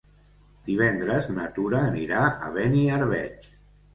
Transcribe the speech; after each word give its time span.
Divendres 0.69 1.27
na 1.33 1.43
Tura 1.59 1.83
anirà 1.89 2.23
a 2.47 2.49
Beniarbeig. 2.57 3.49